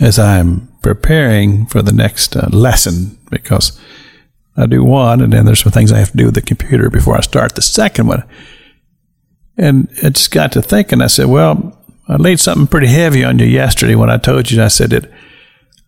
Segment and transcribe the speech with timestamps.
[0.00, 3.78] as I'm preparing for the next uh, lesson because
[4.56, 6.90] I do one and then there's some things I have to do with the computer
[6.90, 8.24] before I start the second one.
[9.56, 11.78] And I just got to thinking, I said, well,
[12.08, 15.10] I laid something pretty heavy on you yesterday when I told you, I said that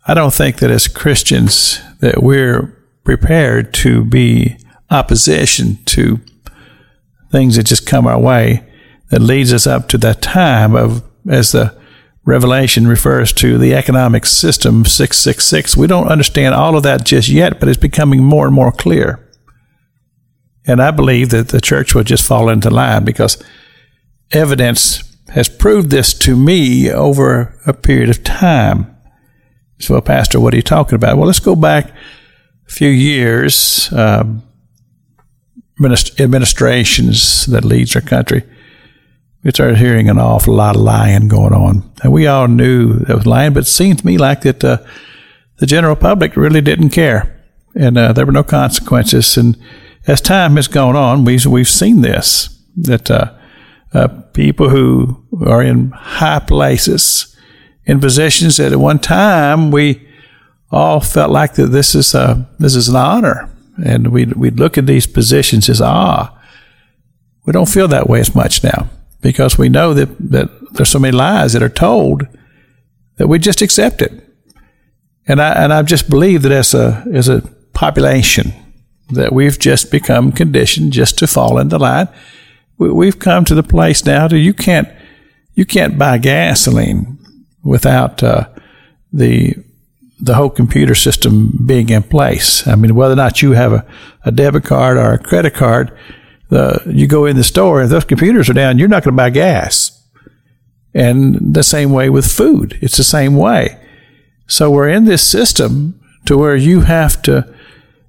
[0.06, 2.72] I don't think that as Christians that we're
[3.04, 4.56] prepared to be
[4.90, 6.20] opposition to
[7.30, 8.64] things that just come our way
[9.10, 11.75] that leads us up to that time of as the
[12.26, 15.76] Revelation refers to the economic system 666.
[15.76, 19.26] We don't understand all of that just yet, but it's becoming more and more clear.
[20.66, 23.42] And I believe that the church will just fall into line because
[24.32, 28.92] evidence has proved this to me over a period of time.
[29.78, 31.16] So, Pastor, what are you talking about?
[31.16, 31.90] Well, let's go back
[32.66, 33.92] a few years.
[33.92, 34.42] Um,
[36.18, 38.42] administrations that leads our country,
[39.46, 43.14] we started hearing an awful lot of lying going on, and we all knew there
[43.14, 43.52] was lying.
[43.52, 44.78] But it seemed to me like that uh,
[45.58, 47.44] the general public really didn't care,
[47.76, 49.36] and uh, there were no consequences.
[49.36, 49.56] And
[50.08, 53.34] as time has gone on, we we've seen this that uh,
[53.94, 57.36] uh, people who are in high places,
[57.84, 60.08] in positions that at one time we
[60.72, 63.48] all felt like that this is a, this is an honor,
[63.84, 66.32] and we we look at these positions as ah.
[67.44, 68.88] We don't feel that way as much now
[69.26, 72.26] because we know that, that there's so many lies that are told
[73.16, 74.12] that we just accept it.
[75.26, 78.52] And I and I just believe that as a as a population
[79.10, 82.08] that we've just become conditioned just to fall into line
[82.78, 84.88] we, have come to the place now that you can't
[85.54, 87.18] you can't buy gasoline
[87.62, 88.48] without uh,
[89.12, 89.54] the
[90.20, 92.66] the whole computer system being in place.
[92.66, 93.86] I mean, whether or not you have a,
[94.24, 95.96] a debit card or a credit card,
[96.48, 99.16] the, you go in the store and those computers are down, you're not going to
[99.16, 99.92] buy gas.
[100.94, 103.78] And the same way with food, it's the same way.
[104.46, 107.52] So we're in this system to where you have to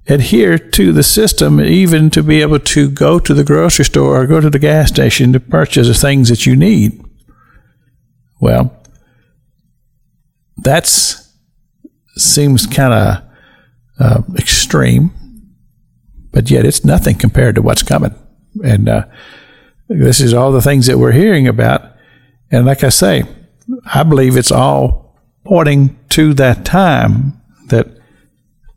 [0.06, 4.26] adhere to the system, even to be able to go to the grocery store or
[4.26, 7.04] go to the gas station to purchase the things that you need.
[8.40, 8.74] Well,
[10.56, 11.28] that's
[12.16, 13.22] seems kind of
[14.00, 15.12] uh, extreme,
[16.32, 18.14] but yet it's nothing compared to what's coming.
[18.64, 19.06] And uh,
[19.88, 21.82] this is all the things that we're hearing about.
[22.50, 23.24] And like I say,
[23.92, 27.86] I believe it's all pointing to that time that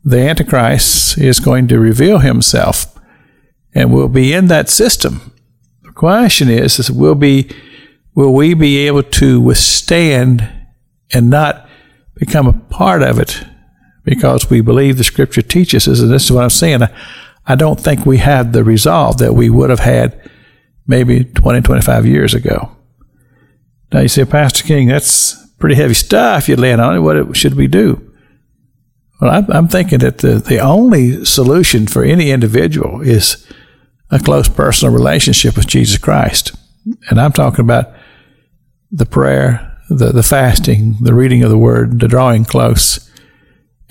[0.04, 2.98] the Antichrist is going to reveal himself
[3.74, 5.32] and will be in that system.
[5.82, 7.50] The question is, is will be
[8.14, 10.50] will we be able to withstand
[11.12, 11.68] and not
[12.14, 13.42] become a part of it
[14.04, 16.82] because we believe the scripture teaches us, and this is what I'm saying.
[16.82, 16.94] I,
[17.46, 20.30] I don't think we have the resolve that we would have had
[20.86, 22.76] maybe 20, 25 years ago.
[23.92, 27.00] Now you say, Pastor King, that's pretty heavy stuff you land on it.
[27.00, 28.12] What should we do?
[29.20, 33.46] Well, I'm, I'm thinking that the, the only solution for any individual is
[34.10, 36.52] a close personal relationship with Jesus Christ.
[37.08, 37.92] And I'm talking about
[38.90, 43.08] the prayer, the, the fasting, the reading of the word, the drawing close,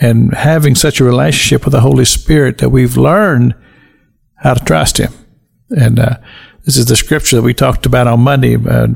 [0.02, 3.56] and having such a relationship with the Holy Spirit that we've learned
[4.36, 5.14] how to trust Him.
[5.70, 6.18] And uh,
[6.66, 8.88] this is the scripture that we talked about on Monday, uh,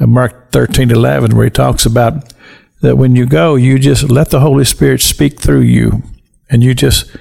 [0.00, 2.34] Mark 13 11, where he talks about
[2.82, 6.02] that when you go, you just let the Holy Spirit speak through you
[6.48, 7.16] and you just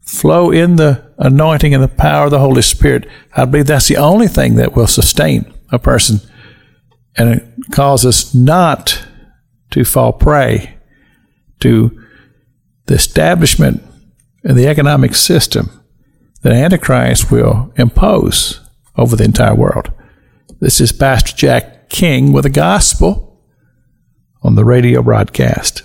[0.00, 3.06] flow in the anointing and the power of the Holy Spirit.
[3.34, 6.20] I believe that's the only thing that will sustain a person
[7.16, 9.02] and it cause us not
[9.70, 10.76] to fall prey
[11.60, 12.01] to
[12.92, 13.82] the establishment
[14.44, 15.70] and the economic system
[16.42, 18.60] that Antichrist will impose
[18.96, 19.90] over the entire world.
[20.60, 23.40] This is Pastor Jack King with the gospel
[24.42, 25.84] on the radio broadcast.